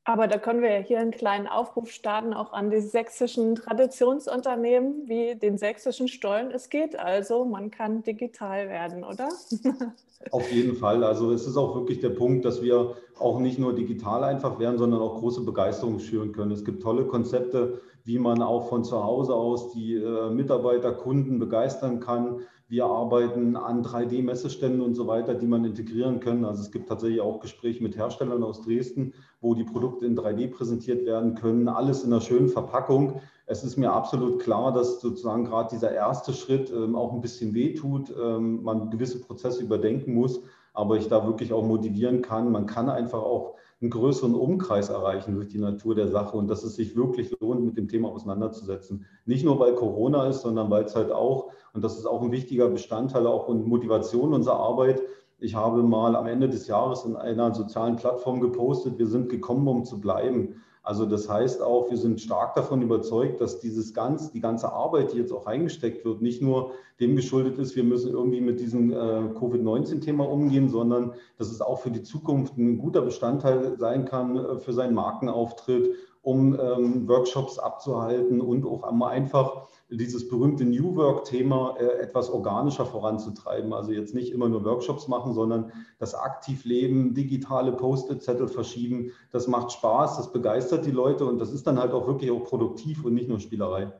Aber 0.03 0.27
da 0.27 0.39
können 0.39 0.61
wir 0.61 0.71
ja 0.71 0.79
hier 0.79 0.99
einen 0.99 1.11
kleinen 1.11 1.47
Aufruf 1.47 1.91
starten, 1.91 2.33
auch 2.33 2.53
an 2.53 2.71
die 2.71 2.81
sächsischen 2.81 3.53
Traditionsunternehmen 3.55 5.07
wie 5.07 5.35
den 5.35 5.59
sächsischen 5.59 6.07
Stollen. 6.07 6.49
Es 6.49 6.69
geht 6.69 6.97
also, 6.97 7.45
man 7.45 7.69
kann 7.69 8.01
digital 8.01 8.67
werden, 8.67 9.03
oder? 9.03 9.29
Auf 10.31 10.51
jeden 10.51 10.75
Fall. 10.75 11.03
Also 11.03 11.31
es 11.31 11.45
ist 11.45 11.57
auch 11.57 11.75
wirklich 11.75 11.99
der 11.99 12.09
Punkt, 12.09 12.45
dass 12.45 12.61
wir 12.61 12.95
auch 13.19 13.39
nicht 13.39 13.59
nur 13.59 13.75
digital 13.75 14.23
einfach 14.23 14.59
werden, 14.59 14.79
sondern 14.79 15.01
auch 15.01 15.19
große 15.19 15.41
Begeisterung 15.41 15.99
schüren 15.99 16.31
können. 16.31 16.51
Es 16.51 16.65
gibt 16.65 16.81
tolle 16.81 17.05
Konzepte 17.05 17.79
wie 18.03 18.19
man 18.19 18.41
auch 18.41 18.69
von 18.69 18.83
zu 18.83 19.03
Hause 19.03 19.35
aus 19.35 19.71
die 19.71 19.95
äh, 19.95 20.29
Mitarbeiter, 20.29 20.91
Kunden 20.91 21.39
begeistern 21.39 21.99
kann. 21.99 22.41
Wir 22.71 22.85
arbeiten 22.85 23.57
an 23.57 23.83
3D-Messeständen 23.83 24.79
und 24.79 24.95
so 24.95 25.05
weiter, 25.05 25.35
die 25.35 25.45
man 25.45 25.65
integrieren 25.65 26.21
kann. 26.21 26.45
Also 26.45 26.61
es 26.61 26.71
gibt 26.71 26.87
tatsächlich 26.87 27.19
auch 27.19 27.41
Gespräche 27.41 27.83
mit 27.83 27.97
Herstellern 27.97 28.43
aus 28.43 28.61
Dresden, 28.61 29.13
wo 29.41 29.53
die 29.53 29.65
Produkte 29.65 30.05
in 30.05 30.17
3D 30.17 30.49
präsentiert 30.49 31.05
werden 31.05 31.35
können. 31.35 31.67
Alles 31.67 32.05
in 32.05 32.13
einer 32.13 32.21
schönen 32.21 32.47
Verpackung. 32.47 33.19
Es 33.45 33.65
ist 33.65 33.75
mir 33.75 33.91
absolut 33.91 34.41
klar, 34.41 34.71
dass 34.71 35.01
sozusagen 35.01 35.43
gerade 35.43 35.67
dieser 35.69 35.91
erste 35.91 36.31
Schritt 36.31 36.71
ähm, 36.71 36.95
auch 36.95 37.11
ein 37.11 37.19
bisschen 37.19 37.53
wehtut, 37.53 38.15
ähm, 38.17 38.63
man 38.63 38.89
gewisse 38.89 39.19
Prozesse 39.19 39.63
überdenken 39.63 40.13
muss, 40.13 40.39
aber 40.73 40.97
ich 40.97 41.07
da 41.07 41.25
wirklich 41.25 41.53
auch 41.53 41.63
motivieren 41.63 42.21
kann. 42.21 42.51
Man 42.51 42.65
kann 42.65 42.89
einfach 42.89 43.21
auch 43.21 43.55
einen 43.81 43.89
größeren 43.89 44.35
Umkreis 44.35 44.89
erreichen 44.89 45.35
durch 45.35 45.47
die 45.47 45.57
Natur 45.57 45.95
der 45.95 46.07
Sache 46.07 46.37
und 46.37 46.47
dass 46.47 46.63
es 46.63 46.75
sich 46.75 46.95
wirklich 46.95 47.35
lohnt, 47.39 47.63
mit 47.63 47.77
dem 47.77 47.87
Thema 47.87 48.09
auseinanderzusetzen. 48.09 49.05
Nicht 49.25 49.43
nur, 49.43 49.59
weil 49.59 49.73
Corona 49.73 50.27
ist, 50.27 50.41
sondern 50.41 50.69
weil 50.69 50.83
es 50.83 50.95
halt 50.95 51.11
auch, 51.11 51.51
und 51.73 51.83
das 51.83 51.97
ist 51.97 52.05
auch 52.05 52.21
ein 52.21 52.31
wichtiger 52.31 52.69
Bestandteil 52.69 53.25
auch 53.25 53.47
und 53.47 53.65
Motivation 53.65 54.33
unserer 54.33 54.59
Arbeit, 54.59 55.01
ich 55.39 55.55
habe 55.55 55.81
mal 55.81 56.15
am 56.15 56.27
Ende 56.27 56.47
des 56.47 56.67
Jahres 56.67 57.03
in 57.03 57.15
einer 57.15 57.53
sozialen 57.55 57.95
Plattform 57.95 58.39
gepostet, 58.41 58.99
wir 58.99 59.07
sind 59.07 59.29
gekommen, 59.29 59.67
um 59.67 59.83
zu 59.83 59.99
bleiben. 59.99 60.61
Also 60.83 61.05
das 61.05 61.29
heißt 61.29 61.61
auch, 61.61 61.91
wir 61.91 61.97
sind 61.97 62.21
stark 62.21 62.55
davon 62.55 62.81
überzeugt, 62.81 63.39
dass 63.39 63.59
dieses 63.59 63.93
ganz, 63.93 64.31
die 64.31 64.39
ganze 64.39 64.71
Arbeit, 64.73 65.13
die 65.13 65.17
jetzt 65.17 65.31
auch 65.31 65.45
reingesteckt 65.45 66.03
wird, 66.05 66.21
nicht 66.21 66.41
nur 66.41 66.71
dem 66.99 67.15
geschuldet 67.15 67.59
ist, 67.59 67.75
wir 67.75 67.83
müssen 67.83 68.11
irgendwie 68.11 68.41
mit 68.41 68.59
diesem 68.59 68.91
äh, 68.91 68.95
Covid-19-Thema 68.95 70.27
umgehen, 70.27 70.69
sondern 70.69 71.13
dass 71.37 71.51
es 71.51 71.61
auch 71.61 71.79
für 71.79 71.91
die 71.91 72.01
Zukunft 72.01 72.57
ein 72.57 72.79
guter 72.79 73.01
Bestandteil 73.01 73.77
sein 73.77 74.05
kann 74.05 74.35
äh, 74.37 74.57
für 74.57 74.73
seinen 74.73 74.95
Markenauftritt, 74.95 75.91
um 76.21 76.59
ähm, 76.59 77.07
Workshops 77.07 77.57
abzuhalten 77.57 78.41
und 78.41 78.65
auch 78.65 78.83
einmal 78.83 79.11
einfach 79.11 79.67
dieses 79.89 80.29
berühmte 80.29 80.63
New 80.63 80.95
Work-Thema 80.95 81.75
äh, 81.77 81.99
etwas 81.99 82.29
organischer 82.29 82.85
voranzutreiben. 82.85 83.73
Also 83.73 83.91
jetzt 83.91 84.13
nicht 84.13 84.31
immer 84.31 84.47
nur 84.47 84.63
Workshops 84.63 85.07
machen, 85.07 85.33
sondern 85.33 85.71
das 85.99 86.15
Aktivleben, 86.15 87.13
digitale 87.13 87.71
Post-it-Zettel 87.73 88.47
verschieben. 88.47 89.11
Das 89.31 89.47
macht 89.47 89.71
Spaß, 89.71 90.17
das 90.17 90.31
begeistert 90.31 90.85
die 90.85 90.91
Leute 90.91 91.25
und 91.25 91.39
das 91.39 91.51
ist 91.51 91.67
dann 91.67 91.79
halt 91.79 91.91
auch 91.91 92.07
wirklich 92.07 92.31
auch 92.31 92.43
produktiv 92.43 93.03
und 93.03 93.13
nicht 93.13 93.27
nur 93.27 93.39
Spielerei. 93.39 93.91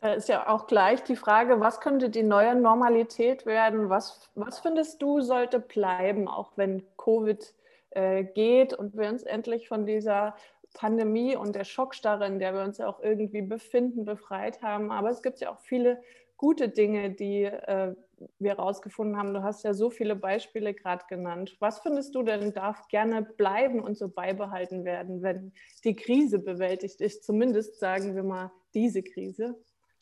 Da 0.00 0.14
ist 0.14 0.30
ja 0.30 0.48
auch 0.48 0.66
gleich 0.66 1.02
die 1.02 1.16
Frage, 1.16 1.60
was 1.60 1.80
könnte 1.80 2.08
die 2.08 2.22
neue 2.22 2.54
Normalität 2.54 3.44
werden? 3.44 3.90
Was, 3.90 4.30
was 4.34 4.58
findest 4.60 5.02
du 5.02 5.20
sollte 5.20 5.60
bleiben, 5.60 6.26
auch 6.26 6.52
wenn 6.56 6.82
Covid 6.96 7.54
äh, 7.90 8.24
geht 8.24 8.72
und 8.72 8.96
wir 8.96 9.10
uns 9.10 9.24
endlich 9.24 9.68
von 9.68 9.84
dieser 9.84 10.34
Pandemie 10.74 11.36
und 11.36 11.54
der 11.54 11.64
Schockstarre, 11.64 12.26
in 12.26 12.38
der 12.38 12.54
wir 12.54 12.62
uns 12.62 12.78
ja 12.78 12.88
auch 12.88 13.00
irgendwie 13.00 13.42
befinden, 13.42 14.04
befreit 14.04 14.62
haben. 14.62 14.90
Aber 14.90 15.10
es 15.10 15.22
gibt 15.22 15.40
ja 15.40 15.50
auch 15.50 15.60
viele 15.60 16.00
gute 16.36 16.68
Dinge, 16.68 17.10
die 17.10 17.44
äh, 17.44 17.94
wir 18.38 18.50
herausgefunden 18.50 19.16
haben. 19.16 19.34
Du 19.34 19.42
hast 19.42 19.62
ja 19.62 19.74
so 19.74 19.90
viele 19.90 20.16
Beispiele 20.16 20.72
gerade 20.74 21.04
genannt. 21.08 21.56
Was 21.60 21.80
findest 21.80 22.14
du 22.14 22.22
denn 22.22 22.52
darf 22.52 22.88
gerne 22.88 23.22
bleiben 23.22 23.80
und 23.80 23.96
so 23.96 24.08
beibehalten 24.08 24.84
werden, 24.84 25.22
wenn 25.22 25.52
die 25.84 25.96
Krise 25.96 26.38
bewältigt 26.38 27.00
ist? 27.00 27.24
Zumindest 27.24 27.78
sagen 27.78 28.14
wir 28.14 28.22
mal 28.22 28.50
diese 28.72 29.02
Krise. 29.02 29.56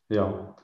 Ja, 0.09 0.55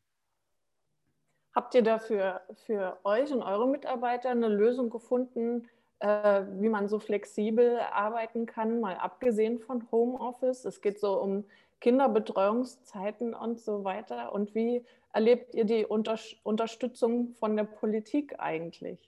Habt 1.54 1.76
ihr 1.76 1.84
dafür 1.84 2.42
für 2.54 2.98
euch 3.04 3.32
und 3.32 3.44
eure 3.44 3.68
Mitarbeiter 3.68 4.30
eine 4.30 4.48
Lösung 4.48 4.90
gefunden, 4.90 5.68
äh, 6.00 6.44
wie 6.60 6.70
man 6.70 6.88
so 6.88 6.98
flexibel 7.00 7.80
arbeiten 7.92 8.46
kann, 8.46 8.80
mal 8.80 8.96
abgesehen 8.96 9.60
von 9.60 9.92
Homeoffice? 9.92 10.64
Es 10.66 10.82
geht 10.82 11.00
so 11.00 11.22
um 11.22 11.44
Kinderbetreuungszeiten 11.80 13.34
und 13.34 13.60
so 13.60 13.84
weiter. 13.84 14.34
Und 14.34 14.56
wie 14.56 14.84
erlebt 15.14 15.56
ihr 15.56 15.66
die 15.66 15.86
Unter 15.86 16.18
Unterstützung 16.44 17.34
von 17.34 17.56
der 17.56 17.64
Politik 17.64 18.36
eigentlich? 18.40 19.00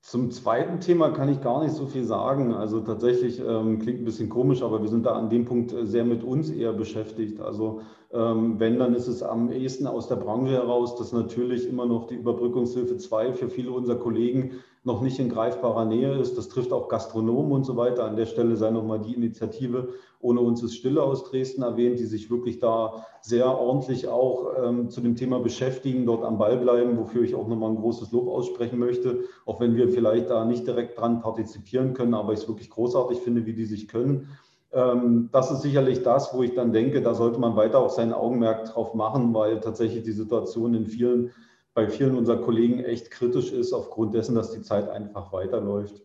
Zum 0.00 0.30
zweiten 0.30 0.80
Thema 0.80 1.10
kann 1.10 1.28
ich 1.28 1.42
gar 1.42 1.62
nicht 1.62 1.74
so 1.74 1.86
viel 1.86 2.04
sagen. 2.04 2.54
Also 2.54 2.80
tatsächlich 2.80 3.40
ähm, 3.40 3.78
klingt 3.78 4.00
ein 4.00 4.06
bisschen 4.06 4.30
komisch, 4.30 4.62
aber 4.62 4.80
wir 4.80 4.88
sind 4.88 5.04
da 5.04 5.12
an 5.12 5.28
dem 5.28 5.44
Punkt 5.44 5.72
äh, 5.72 5.84
sehr 5.84 6.04
mit 6.04 6.24
uns 6.24 6.48
eher 6.48 6.72
beschäftigt. 6.72 7.40
Also 7.40 7.82
wenn, 8.10 8.78
dann 8.78 8.94
ist 8.94 9.06
es 9.06 9.22
am 9.22 9.52
ehesten 9.52 9.86
aus 9.86 10.08
der 10.08 10.16
Branche 10.16 10.52
heraus, 10.52 10.96
dass 10.96 11.12
natürlich 11.12 11.68
immer 11.68 11.84
noch 11.84 12.06
die 12.06 12.14
Überbrückungshilfe 12.14 12.96
2 12.96 13.34
für 13.34 13.50
viele 13.50 13.70
unserer 13.70 13.98
Kollegen 13.98 14.52
noch 14.84 15.02
nicht 15.02 15.18
in 15.18 15.28
greifbarer 15.28 15.84
Nähe 15.84 16.18
ist. 16.18 16.38
Das 16.38 16.48
trifft 16.48 16.72
auch 16.72 16.88
Gastronomen 16.88 17.52
und 17.52 17.64
so 17.64 17.76
weiter. 17.76 18.04
An 18.04 18.16
der 18.16 18.24
Stelle 18.24 18.56
sei 18.56 18.70
nochmal 18.70 19.00
die 19.00 19.14
Initiative 19.14 19.88
Ohne 20.20 20.40
uns 20.40 20.62
ist 20.62 20.74
Stille 20.74 21.02
aus 21.02 21.24
Dresden 21.24 21.62
erwähnt, 21.62 21.98
die 21.98 22.06
sich 22.06 22.30
wirklich 22.30 22.58
da 22.58 23.06
sehr 23.20 23.46
ordentlich 23.46 24.08
auch 24.08 24.52
ähm, 24.56 24.88
zu 24.88 25.00
dem 25.00 25.14
Thema 25.14 25.38
beschäftigen, 25.40 26.06
dort 26.06 26.24
am 26.24 26.38
Ball 26.38 26.56
bleiben, 26.56 26.96
wofür 26.96 27.22
ich 27.22 27.34
auch 27.34 27.46
nochmal 27.46 27.70
ein 27.70 27.76
großes 27.76 28.10
Lob 28.10 28.28
aussprechen 28.28 28.78
möchte, 28.78 29.20
auch 29.44 29.60
wenn 29.60 29.76
wir 29.76 29.90
vielleicht 29.90 30.30
da 30.30 30.44
nicht 30.44 30.66
direkt 30.66 30.98
dran 30.98 31.20
partizipieren 31.20 31.92
können, 31.92 32.14
aber 32.14 32.32
ich 32.32 32.40
es 32.40 32.48
wirklich 32.48 32.70
großartig 32.70 33.18
finde, 33.18 33.44
wie 33.44 33.52
die 33.52 33.66
sich 33.66 33.86
können. 33.86 34.30
Ähm, 34.72 35.28
das 35.32 35.50
ist 35.50 35.62
sicherlich 35.62 36.02
das, 36.02 36.34
wo 36.34 36.42
ich 36.42 36.54
dann 36.54 36.72
denke, 36.72 37.00
da 37.02 37.14
sollte 37.14 37.38
man 37.40 37.56
weiter 37.56 37.78
auch 37.78 37.90
sein 37.90 38.12
Augenmerk 38.12 38.66
drauf 38.66 38.94
machen, 38.94 39.32
weil 39.34 39.60
tatsächlich 39.60 40.04
die 40.04 40.12
Situation 40.12 40.74
in 40.74 40.86
vielen, 40.86 41.30
bei 41.74 41.88
vielen 41.88 42.16
unserer 42.16 42.38
Kollegen 42.38 42.80
echt 42.80 43.10
kritisch 43.10 43.52
ist, 43.52 43.72
aufgrund 43.72 44.14
dessen, 44.14 44.34
dass 44.34 44.50
die 44.50 44.62
Zeit 44.62 44.88
einfach 44.88 45.32
weiterläuft. 45.32 46.02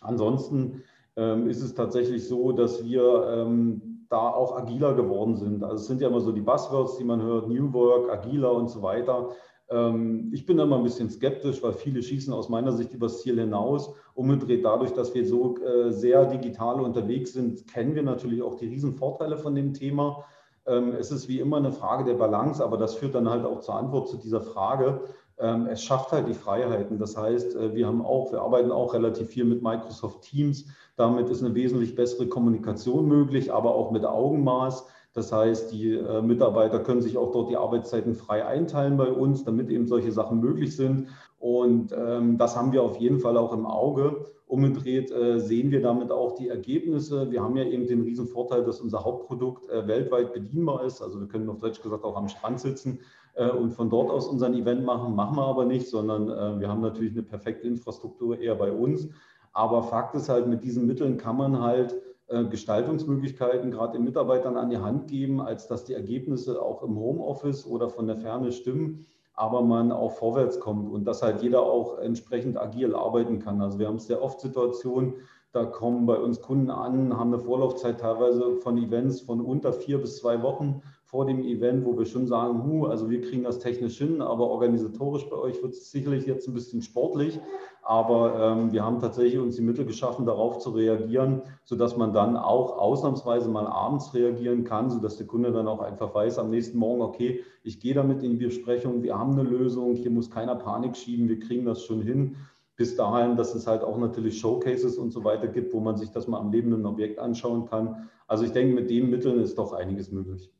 Ansonsten 0.00 0.82
ähm, 1.16 1.48
ist 1.48 1.62
es 1.62 1.74
tatsächlich 1.74 2.28
so, 2.28 2.52
dass 2.52 2.84
wir 2.84 3.26
ähm, 3.28 4.06
da 4.08 4.28
auch 4.28 4.56
agiler 4.56 4.94
geworden 4.94 5.36
sind. 5.36 5.64
Also 5.64 5.76
es 5.76 5.86
sind 5.86 6.00
ja 6.00 6.08
immer 6.08 6.20
so 6.20 6.32
die 6.32 6.40
Buzzwords, 6.40 6.98
die 6.98 7.04
man 7.04 7.22
hört, 7.22 7.48
New 7.48 7.72
Work, 7.72 8.10
agiler 8.10 8.52
und 8.52 8.68
so 8.68 8.82
weiter. 8.82 9.30
Ähm, 9.70 10.30
ich 10.32 10.46
bin 10.46 10.56
da 10.56 10.66
mal 10.66 10.78
ein 10.78 10.84
bisschen 10.84 11.10
skeptisch, 11.10 11.62
weil 11.62 11.72
viele 11.72 12.02
schießen 12.02 12.32
aus 12.32 12.48
meiner 12.48 12.72
Sicht 12.72 12.92
übers 12.94 13.22
Ziel 13.22 13.38
hinaus. 13.40 13.92
Umgedreht 14.14 14.64
dadurch, 14.64 14.92
dass 14.92 15.14
wir 15.14 15.26
so 15.26 15.56
äh, 15.58 15.92
sehr 15.92 16.26
digital 16.26 16.80
unterwegs 16.80 17.32
sind, 17.32 17.66
kennen 17.66 17.94
wir 17.94 18.02
natürlich 18.02 18.42
auch 18.42 18.54
die 18.54 18.66
Riesenvorteile 18.66 19.36
von 19.36 19.54
dem 19.54 19.74
Thema. 19.74 20.24
Ähm, 20.66 20.94
es 20.98 21.10
ist 21.10 21.28
wie 21.28 21.40
immer 21.40 21.58
eine 21.58 21.72
Frage 21.72 22.04
der 22.04 22.14
Balance, 22.14 22.62
aber 22.62 22.76
das 22.76 22.94
führt 22.94 23.14
dann 23.14 23.28
halt 23.28 23.44
auch 23.44 23.60
zur 23.60 23.74
Antwort 23.74 24.08
zu 24.08 24.16
dieser 24.16 24.40
Frage. 24.40 25.00
Ähm, 25.38 25.66
es 25.66 25.82
schafft 25.82 26.12
halt 26.12 26.28
die 26.28 26.34
Freiheiten. 26.34 26.98
Das 26.98 27.16
heißt, 27.16 27.56
äh, 27.56 27.74
wir 27.74 27.86
haben 27.86 28.04
auch, 28.04 28.32
wir 28.32 28.40
arbeiten 28.40 28.70
auch 28.72 28.94
relativ 28.94 29.28
viel 29.28 29.44
mit 29.44 29.62
Microsoft 29.62 30.22
Teams. 30.22 30.66
Damit 30.96 31.28
ist 31.28 31.42
eine 31.42 31.54
wesentlich 31.54 31.94
bessere 31.94 32.26
Kommunikation 32.26 33.06
möglich, 33.06 33.52
aber 33.52 33.74
auch 33.74 33.90
mit 33.90 34.04
Augenmaß. 34.04 34.86
Das 35.16 35.32
heißt, 35.32 35.72
die 35.72 35.94
äh, 35.94 36.20
Mitarbeiter 36.20 36.78
können 36.78 37.00
sich 37.00 37.16
auch 37.16 37.32
dort 37.32 37.48
die 37.48 37.56
Arbeitszeiten 37.56 38.14
frei 38.14 38.44
einteilen 38.44 38.98
bei 38.98 39.10
uns, 39.10 39.44
damit 39.44 39.70
eben 39.70 39.86
solche 39.86 40.12
Sachen 40.12 40.40
möglich 40.40 40.76
sind. 40.76 41.08
Und 41.38 41.90
ähm, 41.96 42.36
das 42.36 42.54
haben 42.54 42.70
wir 42.72 42.82
auf 42.82 42.98
jeden 42.98 43.18
Fall 43.18 43.38
auch 43.38 43.54
im 43.54 43.64
Auge. 43.64 44.26
Umgedreht 44.46 45.10
äh, 45.10 45.40
sehen 45.40 45.70
wir 45.70 45.80
damit 45.80 46.12
auch 46.12 46.34
die 46.34 46.50
Ergebnisse. 46.50 47.30
Wir 47.30 47.42
haben 47.42 47.56
ja 47.56 47.64
eben 47.64 47.86
den 47.86 48.02
riesen 48.02 48.26
Vorteil, 48.26 48.62
dass 48.62 48.82
unser 48.82 49.04
Hauptprodukt 49.04 49.70
äh, 49.70 49.88
weltweit 49.88 50.34
bedienbar 50.34 50.84
ist. 50.84 51.00
Also 51.00 51.18
wir 51.18 51.28
können 51.28 51.48
auf 51.48 51.60
Deutsch 51.60 51.80
gesagt 51.80 52.04
auch 52.04 52.16
am 52.16 52.28
Strand 52.28 52.60
sitzen 52.60 53.00
äh, 53.36 53.48
und 53.48 53.70
von 53.70 53.88
dort 53.88 54.10
aus 54.10 54.28
unseren 54.28 54.52
Event 54.52 54.84
machen. 54.84 55.14
Machen 55.14 55.38
wir 55.38 55.46
aber 55.46 55.64
nicht, 55.64 55.88
sondern 55.88 56.28
äh, 56.28 56.60
wir 56.60 56.68
haben 56.68 56.82
natürlich 56.82 57.12
eine 57.12 57.22
perfekte 57.22 57.66
Infrastruktur 57.66 58.38
eher 58.38 58.54
bei 58.54 58.70
uns. 58.70 59.08
Aber 59.54 59.82
Fakt 59.82 60.14
ist 60.14 60.28
halt, 60.28 60.46
mit 60.46 60.62
diesen 60.62 60.86
Mitteln 60.86 61.16
kann 61.16 61.38
man 61.38 61.62
halt 61.62 61.96
Gestaltungsmöglichkeiten 62.28 63.70
gerade 63.70 63.92
den 63.92 64.04
Mitarbeitern 64.04 64.56
an 64.56 64.70
die 64.70 64.78
Hand 64.78 65.08
geben, 65.08 65.40
als 65.40 65.68
dass 65.68 65.84
die 65.84 65.94
Ergebnisse 65.94 66.60
auch 66.60 66.82
im 66.82 66.96
Homeoffice 66.96 67.66
oder 67.66 67.88
von 67.88 68.06
der 68.06 68.16
Ferne 68.16 68.50
stimmen, 68.50 69.06
aber 69.34 69.62
man 69.62 69.92
auch 69.92 70.12
vorwärts 70.12 70.58
kommt 70.58 70.90
und 70.90 71.04
dass 71.04 71.22
halt 71.22 71.42
jeder 71.42 71.62
auch 71.62 71.98
entsprechend 71.98 72.56
agil 72.56 72.94
arbeiten 72.94 73.38
kann. 73.38 73.60
Also 73.60 73.78
wir 73.78 73.86
haben 73.86 73.98
sehr 73.98 74.22
oft 74.22 74.40
Situationen, 74.40 75.14
da 75.56 75.64
kommen 75.64 76.04
bei 76.04 76.18
uns 76.18 76.42
Kunden 76.42 76.70
an, 76.70 77.16
haben 77.18 77.32
eine 77.32 77.42
Vorlaufzeit 77.42 78.00
teilweise 78.00 78.56
von 78.56 78.76
Events 78.76 79.22
von 79.22 79.40
unter 79.40 79.72
vier 79.72 79.98
bis 79.98 80.18
zwei 80.18 80.42
Wochen 80.42 80.82
vor 81.06 81.24
dem 81.24 81.42
Event, 81.44 81.86
wo 81.86 81.96
wir 81.96 82.04
schon 82.04 82.26
sagen, 82.26 82.62
hu, 82.64 82.84
also 82.84 83.08
wir 83.08 83.22
kriegen 83.22 83.44
das 83.44 83.58
technisch 83.58 83.96
hin, 83.96 84.20
aber 84.20 84.50
organisatorisch 84.50 85.26
bei 85.30 85.36
euch 85.36 85.62
wird 85.62 85.72
es 85.72 85.90
sicherlich 85.90 86.26
jetzt 86.26 86.46
ein 86.46 86.52
bisschen 86.52 86.82
sportlich. 86.82 87.40
Aber 87.82 88.34
ähm, 88.38 88.72
wir 88.72 88.84
haben 88.84 88.98
tatsächlich 88.98 89.38
uns 89.38 89.54
die 89.54 89.62
Mittel 89.62 89.86
geschaffen, 89.86 90.26
darauf 90.26 90.58
zu 90.58 90.70
reagieren, 90.70 91.42
sodass 91.62 91.96
man 91.96 92.12
dann 92.12 92.36
auch 92.36 92.76
ausnahmsweise 92.76 93.48
mal 93.48 93.66
abends 93.66 94.12
reagieren 94.12 94.64
kann, 94.64 94.90
sodass 94.90 95.16
der 95.16 95.28
Kunde 95.28 95.52
dann 95.52 95.68
auch 95.68 95.80
einfach 95.80 96.12
weiß 96.12 96.40
am 96.40 96.50
nächsten 96.50 96.76
Morgen, 96.76 97.00
okay, 97.00 97.44
ich 97.62 97.80
gehe 97.80 97.94
damit 97.94 98.24
in 98.24 98.38
die 98.38 98.44
Besprechung, 98.44 99.04
wir 99.04 99.16
haben 99.16 99.32
eine 99.32 99.48
Lösung, 99.48 99.94
hier 99.94 100.10
muss 100.10 100.30
keiner 100.30 100.56
Panik 100.56 100.96
schieben, 100.96 101.28
wir 101.28 101.38
kriegen 101.38 101.64
das 101.64 101.84
schon 101.84 102.02
hin. 102.02 102.36
Bis 102.76 102.94
dahin, 102.94 103.36
dass 103.36 103.54
es 103.54 103.66
halt 103.66 103.82
auch 103.82 103.96
natürlich 103.96 104.38
Showcases 104.38 104.98
und 104.98 105.10
so 105.10 105.24
weiter 105.24 105.48
gibt, 105.48 105.72
wo 105.72 105.80
man 105.80 105.96
sich 105.96 106.10
das 106.10 106.28
mal 106.28 106.38
am 106.38 106.52
lebenden 106.52 106.84
Objekt 106.84 107.18
anschauen 107.18 107.66
kann. 107.66 108.10
Also 108.26 108.44
ich 108.44 108.52
denke, 108.52 108.74
mit 108.74 108.90
den 108.90 109.08
Mitteln 109.08 109.40
ist 109.40 109.56
doch 109.56 109.72
einiges 109.72 110.12
möglich. 110.12 110.52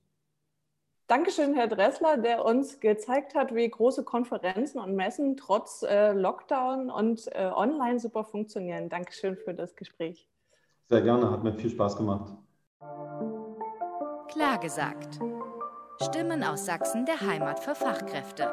Dankeschön, 1.08 1.54
Herr 1.54 1.68
Dressler, 1.68 2.16
der 2.16 2.44
uns 2.44 2.80
gezeigt 2.80 3.36
hat, 3.36 3.54
wie 3.54 3.68
große 3.68 4.02
Konferenzen 4.02 4.80
und 4.80 4.96
Messen 4.96 5.36
trotz 5.36 5.82
äh, 5.82 6.12
Lockdown 6.12 6.90
und 6.90 7.28
äh, 7.32 7.48
online 7.54 8.00
super 8.00 8.24
funktionieren. 8.24 8.88
Dankeschön 8.88 9.36
für 9.36 9.54
das 9.54 9.76
Gespräch. 9.76 10.28
Sehr 10.88 11.02
gerne, 11.02 11.30
hat 11.30 11.44
mir 11.44 11.52
viel 11.52 11.70
Spaß 11.70 11.96
gemacht. 11.96 12.32
Klar 14.28 14.58
gesagt. 14.58 15.20
Stimmen 16.02 16.42
aus 16.42 16.66
Sachsen 16.66 17.06
der 17.06 17.20
Heimat 17.20 17.60
für 17.60 17.74
Fachkräfte. 17.74 18.50